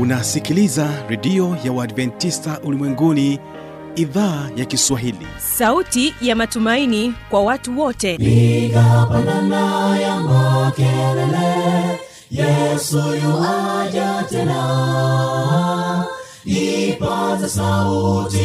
[0.00, 3.38] unasikiliza redio ya uadventista ulimwenguni
[3.96, 5.26] idhaa ya kiswahili.
[5.56, 8.16] Sauti ya matumaini kwa watu wote.
[8.18, 12.00] Piga pandana ya makelele
[12.30, 16.04] yesu yuaja tena.
[16.44, 18.38] Ipaza sauti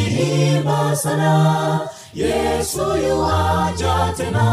[0.56, 1.80] imba sana
[2.14, 4.46] yesu yuaja tena.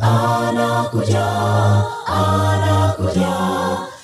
[0.00, 1.26] Anakuja
[2.06, 3.61] anakuja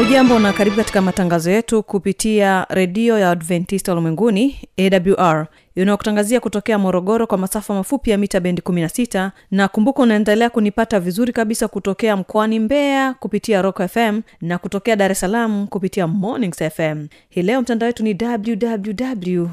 [0.00, 7.26] hujambo na karibu katika matangazo yetu kupitia redio ya adventista ulimwenguni awr inayokutangazia kutokea morogoro
[7.26, 12.58] kwa masafa mafupi ya mita bendi 16 na kumbuka unaendelea kunipata vizuri kabisa kutokea mkoani
[12.60, 17.86] mbeya kupitia rock fm na kutokea dar es salaam kupitia mornings fm hii leo mtandao
[17.86, 19.46] wetu ni www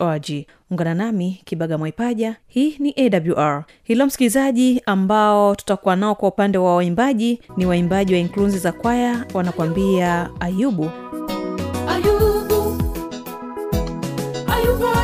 [0.00, 0.30] org
[0.70, 2.36] ungana nami kibaga mwaipaja.
[2.48, 2.94] Hii ni
[3.36, 8.72] awr hilo msikilizaji ambao tutakuwa nao kwa upande wa waimbaji ni waimbaji wa inklunzi za
[8.72, 10.90] kwaya wanakuambia ayubu ayubu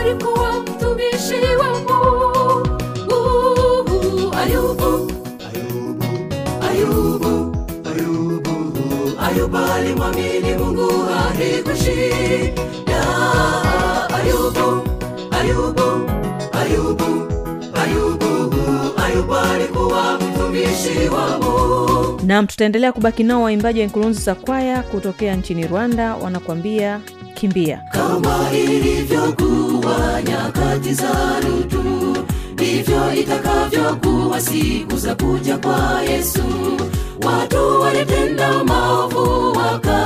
[0.09, 2.69] alikuwa mtumishi wa mungu
[4.39, 5.13] ayubu.
[6.71, 7.57] Ayubu.
[7.91, 9.59] Ayubu.
[9.75, 10.91] Alimwamini mungu
[11.29, 13.03] alikushinda
[14.15, 14.83] ayubu.
[15.31, 16.11] Ayubu.
[16.53, 17.09] Ayubu.
[17.73, 18.55] Ayubu.
[19.05, 22.21] Ayubu alikuwa mtumishi wa mungu.
[22.27, 27.01] Nam tutaendelea kubaki nao waimbaji wa Nkurunzi za kwaya kutokea nchini rwanda wanakuambia
[27.35, 27.81] kimbia.
[27.93, 29.68] Kama ilivyokuwa
[30.29, 31.83] nyakati za lutu
[32.53, 36.43] ndivyo itakavyokuwa siku za kuja kwa yesu.
[37.27, 39.98] Watu walitenda maovu wakalewa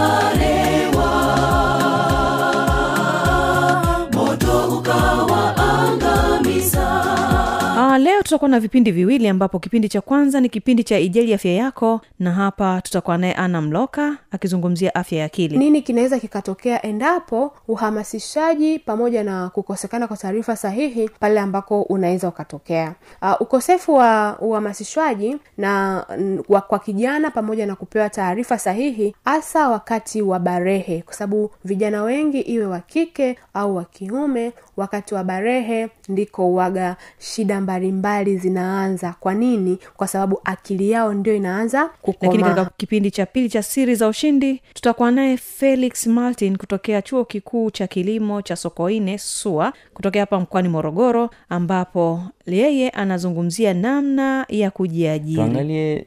[8.32, 12.32] tutakuwa na vipindi viwili ambapo kipindi cha kwanza ni kipindi cha ijali afya yako na
[12.32, 15.58] hapa tutakuwa naye ana mloka akizungumzia afya ya akili.
[15.58, 22.94] Nini kinaweza kikatokea endapo uhamasishaji pamoja na kukosekana kwa taarifa sahihi pale ambako unaweza ukatokea?
[23.22, 26.04] Uh, ukosefu wa uhamasishwaji na
[26.48, 32.02] wa, kwa kijana pamoja na kupewa taarifa sahihi hasa wakati wa barehe kwa sababu vijana
[32.02, 39.14] wengi iwe wa kike au wa kiume wakati wa barehe ndiko uwaga shida mbalimbali zinaanza.
[39.20, 39.78] Kwa nini?
[39.96, 44.08] Kwa sababu akili yao ndio inaanza lakini kukomaa katika kipindi cha pili cha siri za
[44.08, 50.40] ushindi tutakuwa naye felix martin kutokea chuo kikuu cha kilimo cha sokoine sua kutokea hapa
[50.40, 55.34] mkoani morogoro ambapo yeye anazungumzia namna ya kujiajiri.
[55.36, 56.06] Tuangalie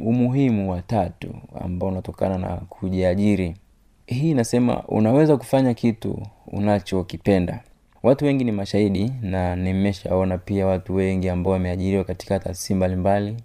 [0.00, 1.28] umuhimu wa tatu
[1.60, 3.56] ambao unatokana na kujiajiri.
[4.06, 7.60] Hii inasema unaweza kufanya kitu unachokipenda
[8.06, 13.36] watu wengi ni mashahidi na nimeshaona pia watu wengi ambao wameajiriwa katika taasisi mbalimbali.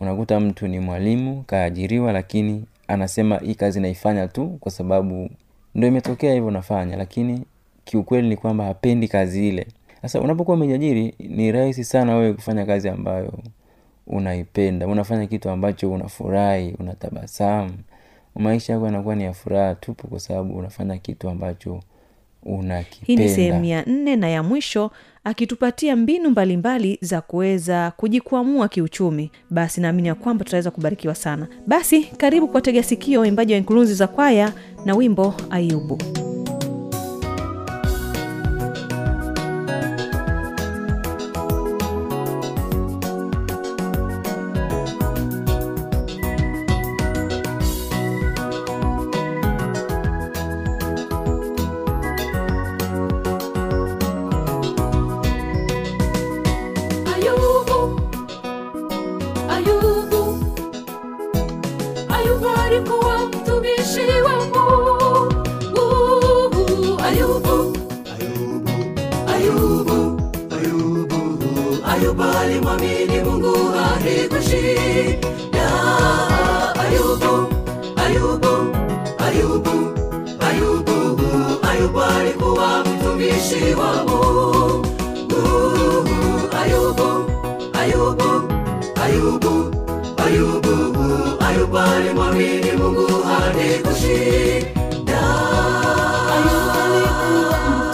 [0.00, 5.30] Unakuta mtu ni mwalimu kaajiriwa lakini anasema hii kazi naifanya tu kwa sababu
[5.74, 7.44] ndo imetokea hivyo nafanya lakini
[7.84, 9.66] kiukweli ni kwamba hapendi kazi ile.
[10.02, 13.32] Sasa unapokuwa umejiajiri ni rahisi sana wewe kufanya kazi ambayo
[14.06, 14.86] unaipenda.
[14.86, 17.72] Unafanya kitu ambacho unafurahi unatabasamu.
[18.34, 21.80] Maisha yako yanakuwa ni ya furaha tupu kwa sababu unafanya kitu ambacho
[23.06, 24.90] hii ni sehemu ya nne na ya mwisho
[25.24, 29.30] akitupatia mbinu mbalimbali za kuweza kujikwamua kiuchumi.
[29.50, 31.48] Basi naamini ya kwamba tutaweza kubarikiwa sana.
[31.66, 34.52] Basi karibu kuwatega sikio waimbaji wa inkurunzi za kwaya
[34.84, 35.98] na wimbo ayubu
[62.24, 65.32] ayubu alikuwa mtumishi wa mungu
[67.04, 67.76] ayubu.
[69.34, 70.20] Ayubu.
[70.56, 71.18] Ayubu.
[72.40, 73.54] Alimwamini mungu
[76.82, 77.34] ayubu.
[77.96, 78.54] Ayubu.
[79.24, 79.74] Ayubu.
[80.46, 80.96] Ayubu.
[81.68, 84.84] Ayubu alikuwa mtumishi wa mungu
[86.62, 87.08] ayubu
[87.80, 88.30] ayubu.
[89.02, 89.04] Ayubu.
[89.04, 89.54] Ayubu.
[90.24, 95.20] Ayubu Mungu, Ayubu alimwamini Mungu hadi kushinda.
[96.34, 97.93] Ayubu alikuwa mtu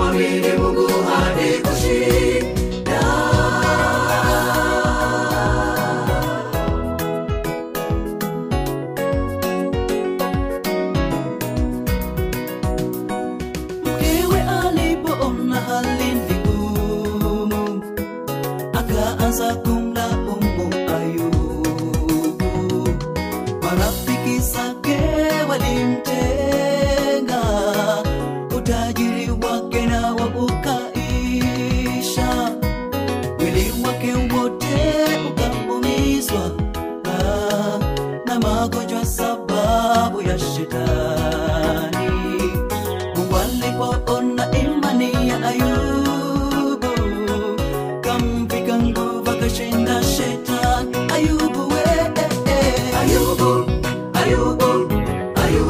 [0.00, 0.69] Mami,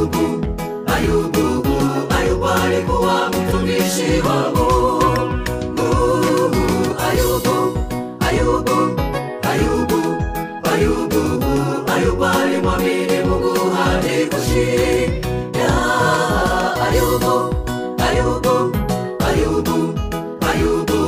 [0.00, 0.40] Ayubu,
[0.86, 1.44] Ayubu,
[2.18, 5.90] Ayubu alikuwa mtumishi wa Mungu.
[7.10, 7.78] Ayubu,
[8.28, 8.76] Ayubu,
[9.50, 10.00] Ayubu,
[10.72, 11.22] Ayubu,
[11.94, 15.68] Ayubu alimwamini Mungu hadi kushinda.
[16.88, 17.54] Ayubu,
[18.08, 18.72] Ayubu,
[19.28, 19.94] Ayubu,
[20.50, 20.98] Ayubu,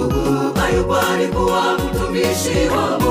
[0.64, 3.01] Ayubu alikuwa mtumishi wa Mungu.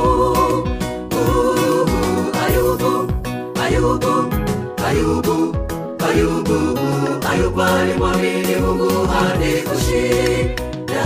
[6.12, 6.60] Ayubu
[7.32, 11.06] ayubali, alimwamini Mungu hadi kushindana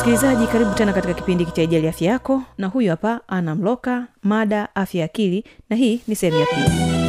[0.00, 4.74] msikilizaji karibu tena katika kipindi cha ijali afya yako na huyu hapa ana mloka mada
[4.74, 6.99] afya ya akili na hii ni sehemu ya pili.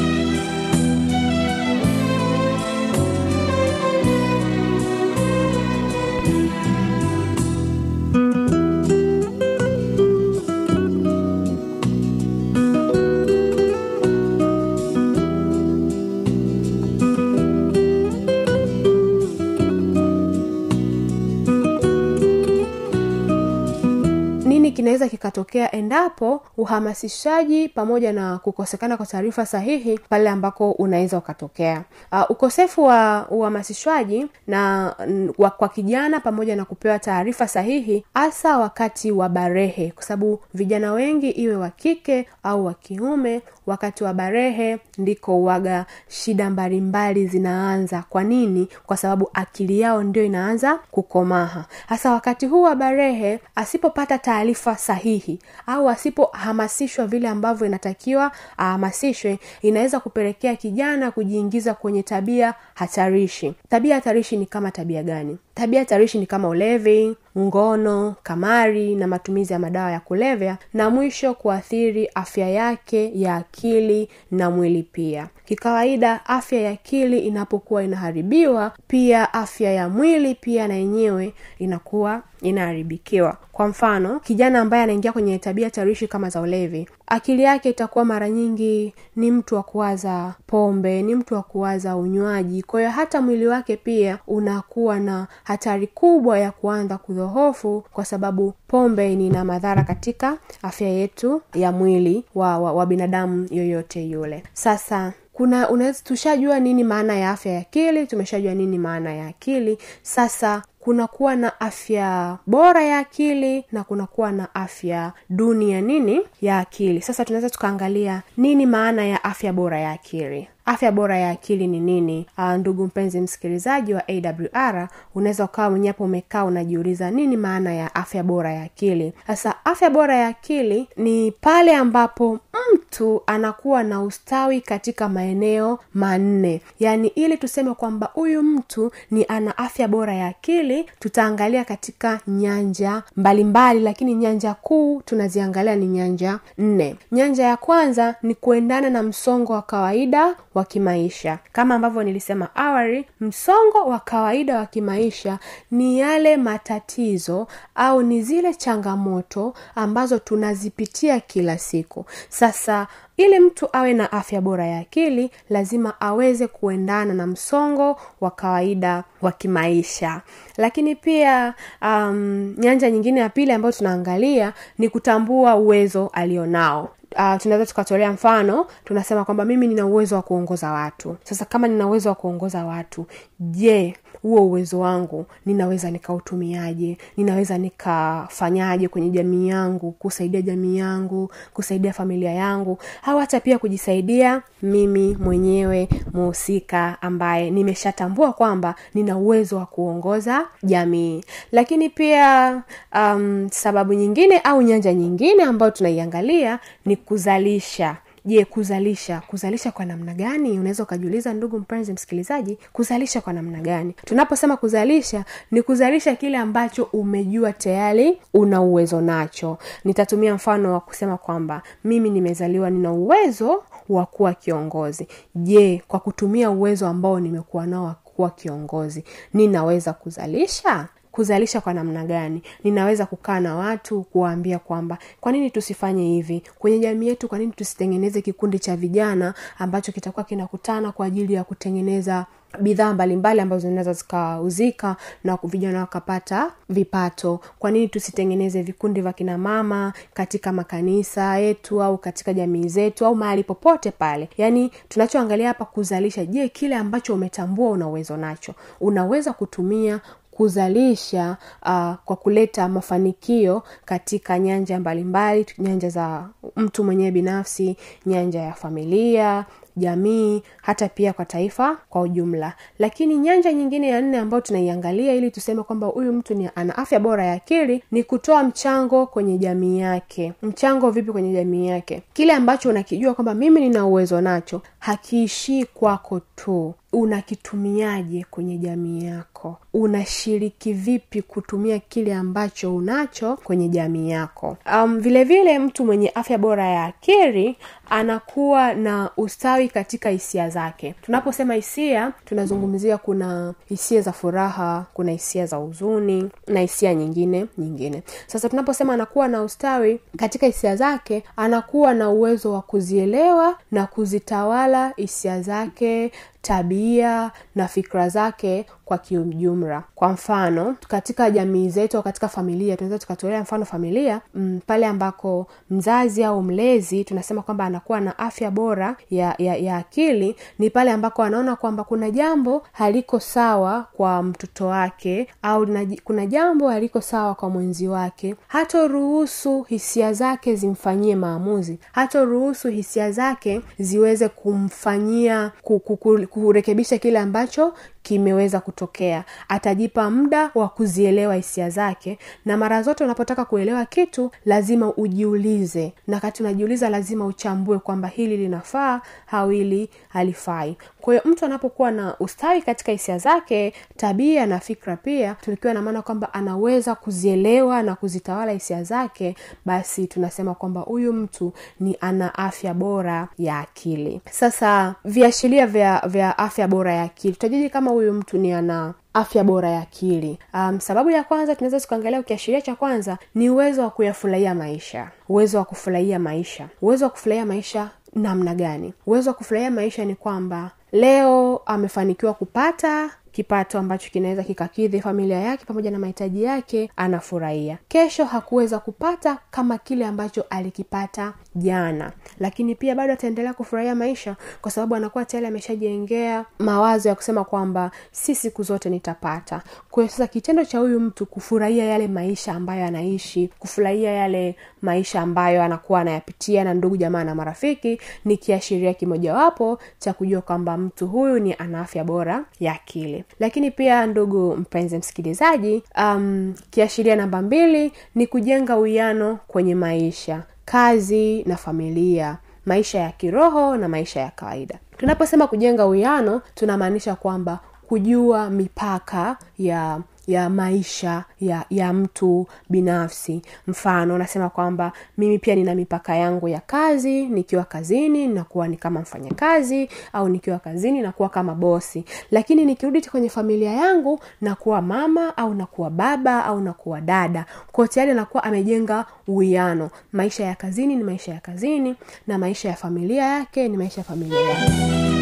[25.31, 31.83] stato kinaweza endapo uhamasishaji pamoja na kukosekana kwa taarifa sahihi pale ambako unaweza ukatokea.
[32.11, 34.95] Uh, ukosefu wa uhamasishwaji na
[35.37, 40.91] wa, kwa kijana pamoja na kupewa taarifa sahihi hasa wakati wa barehe kwa sababu vijana
[40.93, 48.03] wengi iwe wa kike au wa kiume wakati wa barehe ndiko uwaga shida mbalimbali zinaanza.
[48.09, 48.67] Kwa nini?
[48.85, 51.65] Kwa sababu akili yao ndio inaanza kukomaha.
[51.87, 59.99] Hasa wakati huu wa barehe asipopata taarifa sahihi au asipohamasishwa vile ambavyo inatakiwa ahamasishwe inaweza
[59.99, 63.53] kupelekea kijana kujiingiza kwenye tabia hatarishi.
[63.69, 69.53] Tabia hatarishi ni kama tabia gani tabia tarishi ni kama ulevi ngono kamari na matumizi
[69.53, 75.27] ya madawa ya kulevya na mwisho kuathiri afya yake ya akili na mwili pia.
[75.45, 83.37] Kikawaida afya ya akili inapokuwa inaharibiwa pia afya ya mwili pia na yenyewe inakuwa inaharibikiwa.
[83.51, 88.29] Kwa mfano kijana ambaye anaingia kwenye tabia tarishi kama za ulevi akili yake itakuwa mara
[88.29, 92.63] nyingi ni mtu wa kuwaza pombe ni mtu wa kuwaza unywaji.
[92.63, 98.53] Kwa hiyo hata mwili wake pia unakuwa na hatari kubwa ya kuanza kudhohofu kwa sababu
[98.67, 104.43] pombe nina madhara katika afya yetu ya mwili wa, wa, wa binadamu yoyote yule.
[104.53, 109.77] Sasa kuna unaweza tushajua nini maana ya afya ya akili tumeshajua nini maana ya akili.
[110.01, 116.21] Sasa kunakuwa na afya bora ya akili na kunakuwa na afya duni ya nini?
[116.41, 117.01] Ya akili.
[117.01, 121.79] Sasa tunaweza tukaangalia nini maana ya afya bora ya akili afya bora ya akili ni
[121.79, 122.25] nini?
[122.37, 128.23] Uh, ndugu mpenzi msikilizaji wa awr unaweza ukawa mwenyewe umekaa unajiuliza nini maana ya afya
[128.23, 129.13] bora ya akili?
[129.27, 132.39] Sasa afya bora ya akili ni pale ambapo
[132.73, 136.61] mtu anakuwa na ustawi katika maeneo manne.
[136.79, 142.91] Yaani ili tuseme kwamba huyu mtu ni ana afya bora ya akili tutaangalia katika nyanja
[143.17, 146.95] mbalimbali mbali, lakini nyanja kuu tunaziangalia ni nyanja nne.
[147.11, 151.39] Nyanja ya kwanza ni kuendana na msongo wa kawaida wa kimaisha.
[151.51, 155.39] Kama ambavyo nilisema awali msongo wa kawaida wa kimaisha
[155.71, 162.05] ni yale matatizo au ni zile changamoto ambazo tunazipitia kila siku.
[162.29, 162.87] Sasa
[163.17, 169.03] ili mtu awe na afya bora ya akili lazima aweze kuendana na msongo wa kawaida
[169.21, 170.21] wa kimaisha.
[170.57, 177.65] Lakini pia um, nyanja nyingine ya pili ambayo tunaangalia ni kutambua uwezo alionao uh, tunaweza
[177.65, 181.17] tukatolea mfano tunasema kwamba mimi nina uwezo wa kuongoza watu.
[181.23, 183.05] Sasa kama nina uwezo wa kuongoza watu
[183.39, 186.97] je huo uwezo wangu ninaweza nikautumiaje?
[187.17, 192.77] Ninaweza nikafanyaje kwenye jamii yangu kusaidia jamii yangu kusaidia familia yangu?
[193.03, 201.23] Au hata pia kujisaidia mimi mwenyewe muhusika ambaye nimeshatambua kwamba nina uwezo wa kuongoza jamii.
[201.51, 202.61] Lakini pia
[202.95, 210.13] um, sababu nyingine au nyanja nyingine ambayo tunaiangalia ni kuzalisha je kuzalisha kuzalisha kwa namna
[210.13, 210.59] gani?
[210.59, 213.93] Unaweza ukajiuliza ndugu mpenzi msikilizaji kuzalisha kwa namna gani?
[214.05, 219.57] Tunaposema kuzalisha ni kuzalisha kile ambacho umejua tayari una uwezo nacho.
[219.85, 225.07] Nitatumia mfano wa kusema kwamba mimi nimezaliwa nina uwezo wa kuwa kiongozi.
[225.35, 232.05] Je kwa kutumia uwezo ambao nimekuwa nao wa kuwa kiongozi ninaweza kuzalisha kuzalisha kwa namna
[232.05, 232.43] gani.
[232.63, 236.43] Ninaweza kukaa na watu kuwaambia kwamba kwa nini tusifanye hivi?
[236.59, 241.43] Kwenye jamii yetu kwa nini tusitengeneze kikundi cha vijana ambacho kitakuwa kinakutana kwa ajili ya
[241.43, 242.25] kutengeneza
[242.59, 247.39] bidhaa mbalimbali ambazo zinaweza zikauzika na vijana wakapata vipato?
[247.59, 253.15] Kwa nini tusitengeneze vikundi vya kina mama katika makanisa yetu au katika jamii zetu au
[253.15, 254.29] mahali popote pale?
[254.37, 258.53] Yaani tunachoangalia hapa kuzalisha je kile ambacho umetambua una uwezo nacho?
[258.81, 259.99] Unaweza kutumia
[260.41, 268.53] kuzalisha uh, kwa kuleta mafanikio katika nyanja mbalimbali nyanja za mtu mwenyewe binafsi nyanja ya
[268.53, 269.45] familia
[269.77, 272.53] jamii hata pia kwa taifa kwa ujumla.
[272.79, 276.99] Lakini nyanja nyingine ya nne ambayo tunaiangalia ili tuseme kwamba huyu mtu ni ana afya
[276.99, 280.33] bora ya akili ni kutoa mchango kwenye jamii yake.
[280.41, 282.03] Mchango vipi kwenye jamii yake?
[282.13, 289.57] Kile ambacho unakijua kwamba mimi nina uwezo nacho hakiishii kwako tu unakitumiaje kwenye jamii yako?
[289.73, 294.57] Unashiriki vipi kutumia kile ambacho unacho kwenye jamii yako?
[294.75, 297.57] Um, vile vile mtu mwenye afya bora ya akili
[297.89, 300.95] anakuwa na ustawi katika hisia zake.
[301.01, 308.03] Tunaposema hisia tunazungumzia kuna hisia za furaha kuna hisia za huzuni na hisia nyingine nyingine.
[308.27, 314.93] Sasa tunaposema anakuwa na ustawi katika hisia zake anakuwa na uwezo wa kuzielewa na kuzitawala
[314.95, 319.83] hisia zake tabia na fikra zake kwa kiujumla.
[319.95, 325.47] Kwa mfano katika jamii zetu au katika familia tunaweza tukatolea mfano familia m, pale ambako
[325.69, 330.91] mzazi au mlezi tunasema kwamba anakuwa na afya bora ya, ya, ya akili ni pale
[330.91, 337.01] ambako anaona kwamba kuna jambo haliko sawa kwa mtoto wake au na, kuna jambo haliko
[337.01, 338.35] sawa kwa mwenzi wake.
[338.47, 341.79] Hatoruhusu hisia zake zimfanyie maamuzi.
[341.91, 349.23] Hatoruhusu hisia zake ziweze kumfanyia ku, ku, ku, kurekebisha kile ambacho kimeweza kutokea.
[349.49, 355.93] Atajipa muda wa kuzielewa hisia zake na mara zote unapotaka kuelewa kitu lazima ujiulize.
[356.07, 360.77] Na kati unajiuliza lazima uchambue kwamba hili linafaa au hili halifai.
[361.01, 365.81] Kwa hiyo mtu anapokuwa na ustawi katika hisia zake tabia na fikra pia tukiwa na
[365.81, 372.35] maana kwamba anaweza kuzielewa na kuzitawala hisia zake basi tunasema kwamba huyu mtu ni ana
[372.35, 374.21] afya bora ya akili.
[374.31, 377.33] Sasa viashiria vya vya afya bora ya akili.
[377.33, 380.39] Tutajiji kama huyu mtu ni ana afya bora ya akili.
[380.53, 385.07] Um, sababu ya kwanza tunaweza tukaangalia ukiashiria cha kwanza ni uwezo wa kuyafurahia maisha.
[385.29, 386.67] Uwezo wa kufurahia maisha.
[386.81, 388.93] Uwezo wa kufurahia maisha namna gani?
[389.05, 395.65] Uwezo wa kufurahia maisha ni kwamba leo amefanikiwa kupata kipato ambacho kinaweza kikakidhi familia yake
[395.65, 397.77] pamoja na mahitaji yake anafurahia.
[397.87, 402.11] Kesho hakuweza kupata kama kile ambacho alikipata jana.
[402.39, 407.91] Lakini pia bado ataendelea kufurahia maisha kwa sababu anakuwa tayari ameshajengea mawazo ya kusema kwamba
[408.11, 409.61] si siku zote nitapata.
[409.91, 415.63] Kwa sasa kitendo cha huyu mtu kufurahia yale maisha ambayo anaishi kufurahia yale maisha ambayo
[415.63, 421.39] anakuwa anayapitia na ndugu jamaa na marafiki ni kiashiria kimojawapo cha kujua kwamba mtu huyu
[421.39, 427.91] ni ana afya bora ya akili lakini pia ndugu mpenzi msikilizaji um, kiashiria namba mbili
[428.15, 434.79] ni kujenga uwiano kwenye maisha kazi na familia maisha ya kiroho na maisha ya kawaida.
[434.97, 443.41] Tunaposema kujenga uwiano tunamaanisha kwamba kujua mipaka ya ya maisha ya ya mtu binafsi.
[443.67, 448.99] Mfano nasema kwamba mimi pia nina mipaka yangu ya kazi nikiwa kazini nakuwa ni kama
[449.01, 452.05] mfanyakazi au nikiwa kazini nakuwa kama bosi.
[452.31, 457.45] Lakini nikirudi kwenye familia yangu nakuwa mama au nakuwa baba au nakuwa dada.
[457.71, 459.89] Ko tayari anakuwa amejenga uwiano.
[460.11, 461.95] Maisha ya kazini ni maisha ya kazini
[462.27, 465.20] na maisha ya familia yake ni maisha ya familia yake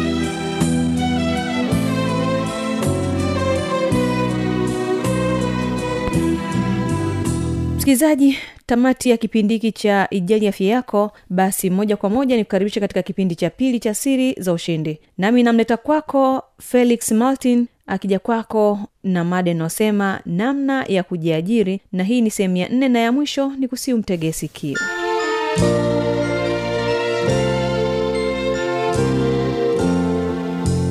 [7.90, 13.02] msikilizaji tamati ya kipindi hiki cha ijali afya yako basi moja kwa moja nikukaribisha katika
[13.02, 15.00] kipindi cha pili cha siri za ushindi.
[15.18, 22.20] Nami namleta kwako felix martin akija kwako na mada inayosema namna ya kujiajiri na hii
[22.20, 24.78] ni sehemu ya nne na ya mwisho ni kusiu mtegee sikio.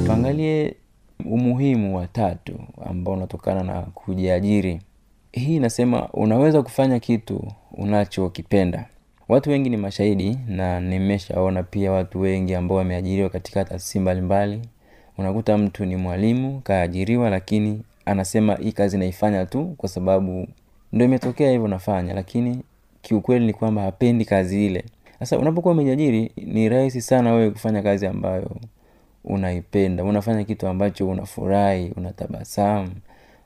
[0.05, 0.75] Tuangalie
[1.25, 2.53] umuhimu wa tatu
[2.85, 4.81] ambao unatokana na kujiajiri
[5.39, 8.85] hii inasema unaweza kufanya kitu unachokipenda.
[9.29, 14.61] Watu wengi ni mashahidi na nimeshaona pia watu wengi ambao wameajiriwa katika taasisi mbalimbali.
[15.17, 20.47] Unakuta mtu ni mwalimu kaajiriwa lakini anasema hii kazi naifanya tu kwa sababu
[20.93, 22.61] ndo imetokea hivyo nafanya lakini
[23.01, 24.83] kiukweli ni kwamba hapendi kazi ile.
[25.19, 28.51] Sasa unapokuwa umejiajiri ni rahisi sana wewe kufanya kazi ambayo
[29.23, 30.03] unaipenda.
[30.03, 32.89] Unafanya kitu ambacho unafurahi unatabasamu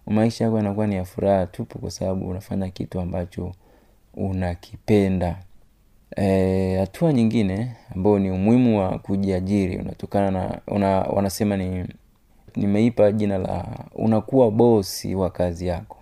[0.08, 3.52] maisha yako yanakuwa ni ya furaha tupu kwa sababu unafanya kitu ambacho
[4.14, 5.38] unakipenda.
[6.80, 11.86] Hatua e, nyingine ambayo ni umuhimu wa kujiajiri unatokana na una, wanasema ni
[12.56, 15.98] nimeipa jina la unakuwa bosi wa kazi yako.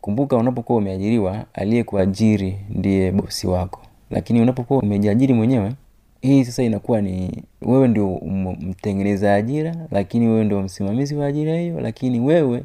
[0.00, 3.80] Kumbuka unapokuwa umeajiriwa aliyekuajiri ndiye bosi wako.
[4.10, 5.72] Lakini unapokuwa umejiajiri mwenyewe
[6.20, 8.20] hii sasa inakuwa ni wewe ndio
[8.60, 12.64] mtengeneza ajira lakini wewe ndio msimamizi wa ajira hiyo lakini wewe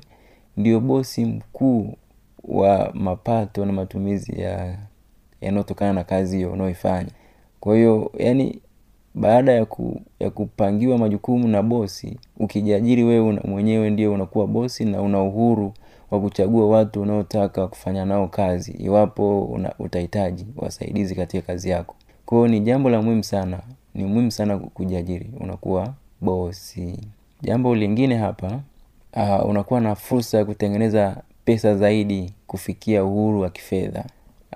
[0.59, 1.93] ndio bosi mkuu
[2.43, 4.77] wa mapato na matumizi ya
[5.41, 7.09] yanayotokana na kazi hiyo unaoifanya.
[7.59, 8.59] Kwa hiyo yani
[9.15, 15.01] baada ya, ku, ya kupangiwa majukumu na bosi ukijiajiri wewe mwenyewe ndio unakuwa bosi na
[15.01, 15.73] una uhuru
[16.11, 21.95] wa kuchagua watu unaotaka kufanya nao kazi iwapo utahitaji wasaidizi katika kazi yako.
[22.25, 23.59] Kwao ni jambo la muhimu sana
[23.95, 26.99] ni muhimu sana kujiajiri unakuwa bosi.
[27.41, 28.59] Jambo lingine hapa
[29.15, 34.05] uh, unakuwa na fursa ya kutengeneza pesa zaidi kufikia uhuru wa kifedha.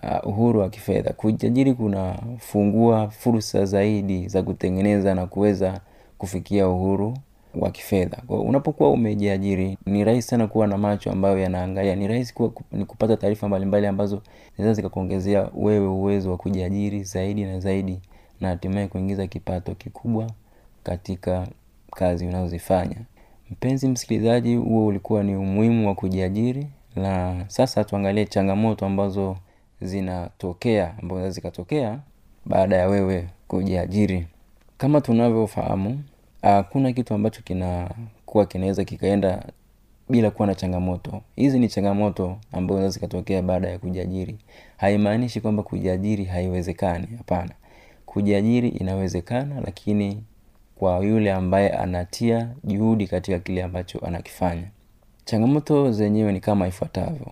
[0.04, 1.14] Uh, uhuru wa kifedha.
[1.14, 5.80] Kujiajiri kunafungua fursa zaidi za kutengeneza na kuweza
[6.18, 7.18] kufikia uhuru
[7.56, 8.18] wa kifedha.
[8.30, 11.96] Unapokuwa umejiajiri ni rahisi sana kuwa na macho ambayo yanaangalia.
[11.96, 12.34] Ni rahisi
[12.72, 14.22] ni kupata taarifa mbalimbali ambazo
[14.58, 18.00] zinaweza zikakuongezea wewe uwezo wa kujiajiri zaidi na zaidi
[18.42, 20.28] na hatimaye kuingiza kipato kikubwa
[20.84, 21.48] katika
[21.92, 22.98] kazi unazozifanya
[23.54, 29.38] mpenzi msikilizaji huo ulikuwa ni umuhimu wa kujiajiri na sasa tuangalie changamoto ambazo
[29.82, 32.00] zinatokea ambazo zinaweza zikatokea
[32.46, 34.28] baada ya wewe kujiajiri.
[34.78, 36.04] Kama tunavyofahamu
[36.42, 39.44] hakuna kitu ambacho kinakuwa kinaweza kikaenda
[40.10, 41.22] bila kuwa na changamoto.
[41.36, 44.38] Hizi ni changamoto ambazo zinaweza zikatokea baada ya kujiajiri.
[44.78, 47.52] Haimaanishi kwamba kujiajiri haiwezekani hapana.
[48.06, 50.24] Kujiajiri inawezekana lakini
[50.84, 54.64] kwa yule ambaye anatia juhudi katika kile ambacho anakifanya.
[55.26, 57.28] Changamoto zenyewe ni kama ifuatavyo.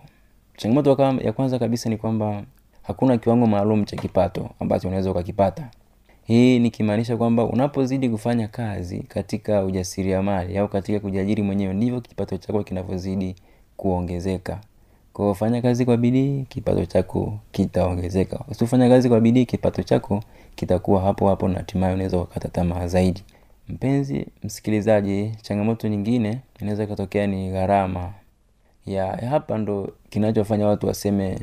[0.56, 2.42] Changamoto ya kwanza kabisa ni kwamba
[2.82, 5.70] hakuna kiwango maalum cha kipato ambacho unaweza ukakipata.
[6.24, 12.62] Hii nikimaanisha kwamba unapozidi kufanya kazi katika ujasiriamali au katika kujiajiri mwenyewe ndivyo kipato chako
[12.64, 13.34] kinavyozidi
[13.76, 14.60] kuongezeka.
[15.12, 18.40] Kwa kazi kwa bidii kipato chako kitaongezeka.
[18.48, 20.22] Usifanya kazi kwa bidii kipato chako
[20.54, 23.22] kitakuwa hapo hapo na hatimaye unaweza ukakata tamaa zaidi
[23.68, 28.12] mpenzi msikilizaji changamoto nyingine inaweza ikatokea ni gharama.
[28.86, 31.38] Ya hapa ndo kinachofanya watu waseme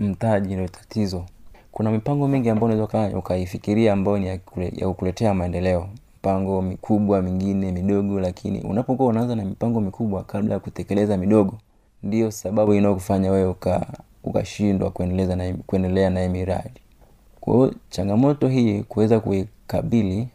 [0.00, 1.24] mtaji ndio tatizo.
[1.72, 5.88] Kuna mipango mingi ambayo unaweza ukaifikiria ambayo ni ya kule- ya kukuletea maendeleo.
[6.14, 11.58] Mipango mikubwa mingine midogo lakini unapokuwa unaanza na mipango mikubwa kabla ya kutekeleza midogo
[12.02, 13.54] ndio sababu inayokufanya wewe
[14.24, 16.80] ukashindwa kuendeleza na kuendelea na miradi.
[17.40, 20.28] Kwa changamoto hii kuweza kuikabili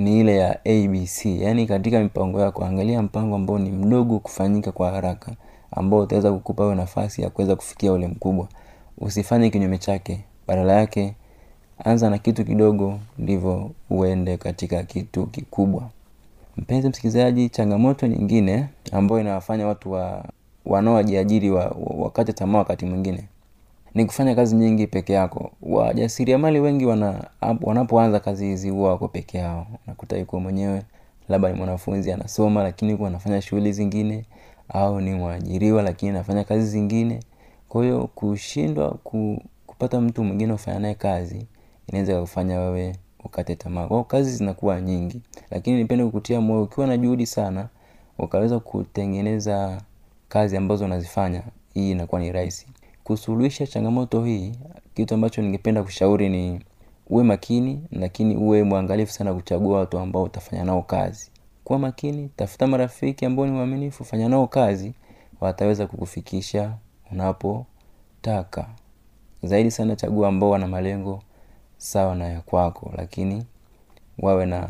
[0.00, 4.90] ni ile ya abc yaani katika mipango yako angalia mpango ambao ni mdogo kufanyika kwa
[4.90, 5.32] haraka
[5.70, 8.48] ambao utaweza kukupa wewe nafasi ya kuweza kufikia ule mkubwa.
[8.98, 10.20] Usifanye kinyume chake.
[10.48, 11.14] Badala yake
[11.84, 15.90] anza na kitu kidogo ndivyo uende katika kitu kikubwa.
[16.56, 20.24] Mpenzi msikilizaji changamoto nyingine ambayo inawafanya watu wa
[20.66, 23.24] wanaojiajiri wa, tamaa wakati mwingine
[23.94, 25.50] ni kufanya kazi nyingi peke yako.
[25.62, 27.24] Wajasiriamali wengi wana,
[27.62, 29.66] wanapoanza kazi hizi huwa wako peke yao.
[29.86, 30.82] Nakuta yuko mwenyewe
[31.28, 34.24] labda ni mwanafunzi anasoma lakini huku anafanya shughuli zingine
[34.68, 37.20] au ni mwajiriwa lakini anafanya kazi zingine.
[37.68, 41.46] Kwa kushindwa ku, kupata mtu mwingine ufanya naye kazi
[41.86, 43.86] inaweza kufanya wewe ukate tamaa.
[43.86, 45.20] Kwao kazi zinakuwa nyingi.
[45.50, 47.68] Lakini nipende kukutia moyo ukiwa na juhudi sana
[48.18, 49.80] ukaweza kutengeneza
[50.28, 51.42] kazi ambazo unazifanya
[51.74, 52.66] hii inakuwa ni rahisi
[53.10, 54.52] kusuluhisha changamoto hii
[54.94, 56.60] kitu ambacho ningependa kushauri ni
[57.06, 61.30] uwe makini lakini uwe mwangalifu sana kuchagua watu ambao utafanya nao kazi.
[61.64, 64.94] Kuwa makini tafuta marafiki ambao ni waaminifu fanya nao kazi
[65.40, 66.74] wataweza kukufikisha
[67.12, 68.66] unapotaka.
[69.42, 71.22] Zaidi sana chagua ambao wana malengo
[71.78, 73.44] sawa na ya kwako lakini
[74.18, 74.68] wawe na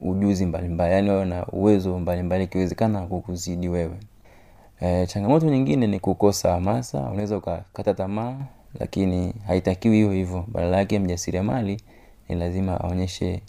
[0.00, 3.96] ujuzi mbalimbali yaani wawe na uwezo mbalimbali ikiwezekana kukuzidi wewe
[4.84, 8.36] e, changamoto nyingine ni kukosa hamasa unaweza ukakata tamaa
[8.80, 10.44] lakini haitakiwi hiyo hivyo.
[10.52, 11.80] Badala yake mjasiriamali
[12.28, 13.40] ni lazima aonyeshe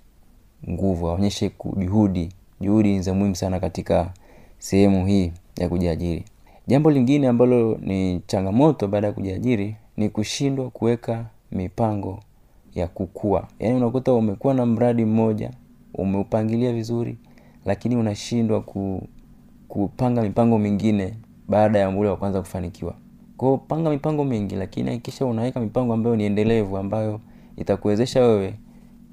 [0.69, 2.29] nguvu aonyeshe juhudi.
[2.61, 4.13] Juhudi ni za muhimu sana katika
[4.59, 6.23] sehemu hii ya kujiajiri.
[6.67, 12.19] Jambo lingine ambalo ni changamoto baada ya kujiajiri ni kushindwa kuweka mipango
[12.75, 13.47] ya kukua.
[13.59, 15.51] Yaani unakuta umekuwa na mradi mmoja
[15.93, 17.17] umeupangilia vizuri
[17.65, 19.07] lakini unashindwa ku,
[19.67, 21.13] kupanga mipango mingine
[21.47, 22.93] baada ya ule wa kwanza kufanikiwa.
[23.37, 27.19] Kwao panga mipango mingi lakini hakikisha unaweka mipango ambayo ni endelevu ambayo
[27.57, 28.53] itakuwezesha wewe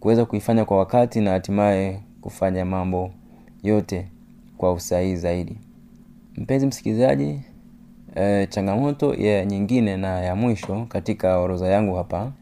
[0.01, 3.11] kuweza kuifanya kwa wakati na hatimaye kufanya mambo
[3.63, 4.07] yote
[4.59, 5.57] kwa usahihi zaidi.
[6.37, 7.41] Mpenzi msikilizaji
[8.15, 12.33] e, changamoto ya nyingine na ya mwisho katika orodha yangu hapa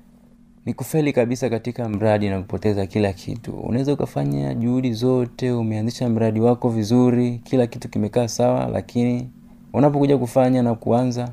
[0.67, 3.53] ni kufeli kabisa katika mradi na kupoteza kila kitu.
[3.53, 9.31] Unaweza ukafanya juhudi zote umeanzisha mradi wako vizuri kila kitu kimekaa sawa lakini
[9.73, 11.29] unapokuja kufanya na kuanza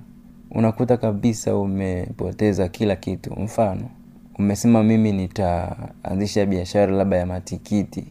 [0.51, 3.33] unakuta kabisa umepoteza kila kitu.
[3.39, 3.89] Mfano
[4.39, 8.05] umesema mimi nitaanzisha biashara labda ya matikiti.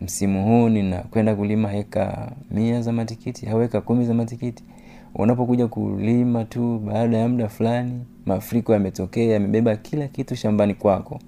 [0.00, 4.64] Msimu huu ninakwenda kulima heka mia za matikiti au heka kumi za matikiti.
[5.14, 11.18] Unapokuja kulima tu baada ya muda fulani mafuriko yametokea yamebeba kila kitu shambani kwako.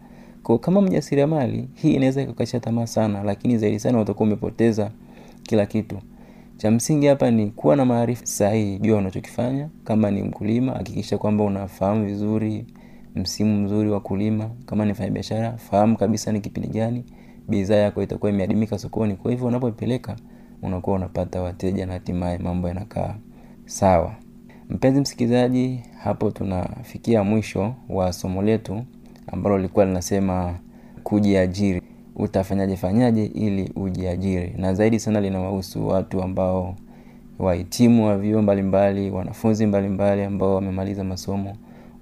[0.43, 4.91] Kwa kama mjasiriamali hii inaweza ikakasha tamaa sana lakini zaidi sana utakuwa umepoteza
[5.43, 5.97] kila kitu
[6.57, 9.69] cha msingi hapa ni kuwa na maarifa sahihi jua unachokifanya.
[9.85, 12.67] Kama ni mkulima hakikisha kwamba unafahamu vizuri
[13.15, 14.51] msimu mzuri wa kulima.
[14.67, 17.05] Kama ni biashara fahamu kabisa ni kipindi gani
[17.49, 19.17] bidhaa yako itakuwa imeadimika sokoni.
[19.17, 20.17] Kwa hivyo unapoipeleka
[20.63, 23.15] unakuwa unapata wateja na hatimaye mambo yanakaa
[23.67, 24.15] sawa.
[24.71, 28.85] Mpenzi msikilizaji hapo tunafikia mwisho wa somo letu
[29.27, 30.55] ambalo lilikuwa linasema
[31.03, 31.83] kujiajiri
[32.17, 34.55] utafanyaje fanyaje ili ujiajiri.
[34.59, 36.77] Na zaidi sana linawahusu watu ambao
[37.39, 41.57] wahitimu wa vyuo mbalimbali wanafunzi mbalimbali ambao wamemaliza masomo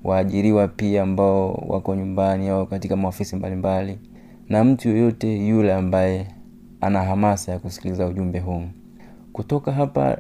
[0.05, 3.99] waajiriwa pia ambao wako nyumbani au katika maofisi mbalimbali
[4.49, 6.27] na mtu yoyote yule ambaye
[6.81, 8.63] ana hamasa ya kusikiliza ujumbe huu.
[9.33, 10.19] Kutoka hapa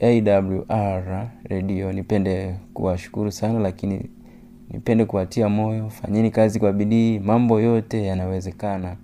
[0.00, 4.10] awr redio nipende kuwashukuru sana lakini
[4.70, 8.96] nipende kuwatia moyo fanyeni kazi kwa bidii mambo yote yanawezekana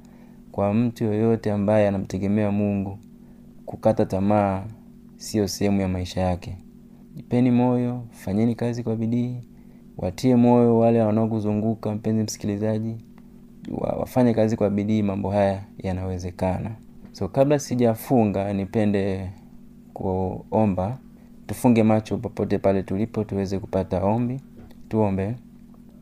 [0.58, 2.98] kwa mtu yoyote ambaye anamtegemea mungu
[3.66, 4.64] kukata tamaa
[5.16, 6.56] siyo sehemu ya maisha yake.
[7.14, 9.36] Jipeni moyo fanyeni kazi kwa bidii
[9.96, 12.96] watie moyo wale wanaokuzunguka mpenzi msikilizaji
[13.70, 16.70] wafanye kazi kwa bidii mambo haya yanawezekana.
[17.12, 19.30] So kabla sijafunga nipende
[19.94, 20.98] kuomba
[21.46, 24.40] tufunge macho popote pale tulipo tuweze kupata ombi.
[24.88, 25.34] Tuombe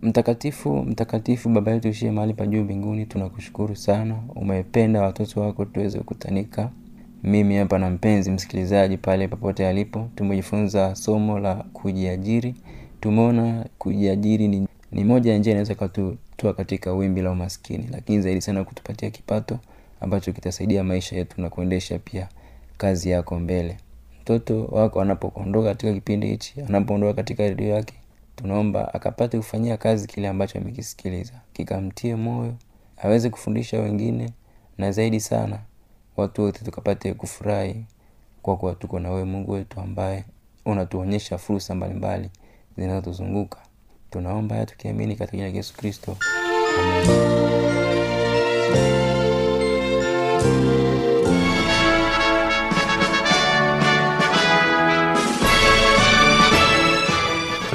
[0.03, 4.17] mtakatifu mtakatifu baba yetu ishie mahali pa juu mbinguni tunakushukuru sana.
[4.35, 6.71] Umependa watoto wako tuweze kukutanika.
[7.23, 10.09] Mimi hapa na mpenzi msikilizaji pale popote alipo.
[10.15, 12.55] Tumejifunza somo la kujiajiri.
[13.01, 17.89] Tumeona kujiajiri ni, ni moja ya njia inaweza kututoa katika wimbi la umaskini.
[17.93, 19.59] Lakini zaidi sana kutupatia kipato
[20.01, 22.29] ambacho kitasaidia maisha yetu na kuendesha pia
[22.79, 23.77] kazi yako mbele.
[24.23, 27.95] Mtoto wako anapoondoka katika kipindi hichi anapoondoka katika redio yake
[28.37, 31.33] tunaomba akapate kufanyia kazi kile ambacho amekisikiliza.
[31.53, 32.55] Kikamtie moyo
[32.97, 34.31] aweze kufundisha wengine
[34.79, 35.59] na zaidi sana
[36.17, 37.85] watu wote tukapate kufurahi
[38.43, 40.25] kwa kuwa tuko na wewe mungu wetu ambaye
[40.65, 42.31] unatuonyesha fursa mbalimbali
[42.79, 43.59] zinazotuzunguka.
[44.11, 46.17] Tunaomba haya tukiamini katika jina la yesu kristo.
[48.69, 49.06] Amen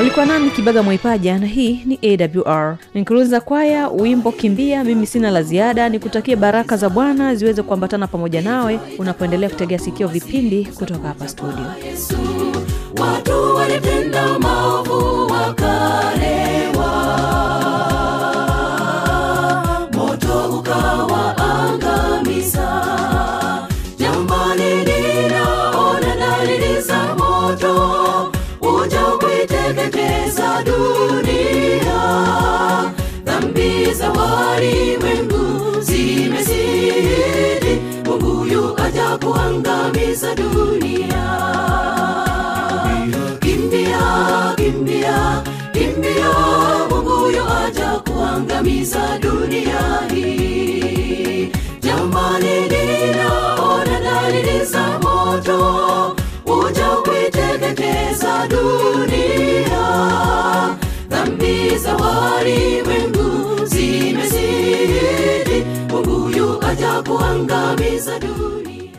[0.00, 1.98] ulikuwa nami kibaga mwaipaja na hii ni
[2.44, 5.88] awr nikiruza kwaya wimbo kimbia mimi sina la ziada.
[5.88, 11.64] Nikutakie baraka za bwana ziweze kuambatana pamoja nawe unapoendelea kutegea sikio vipindi kutoka hapa studio.
[13.00, 15.45] Watu walitenda maovu wakalewa,
[48.86, 49.25] Jesus.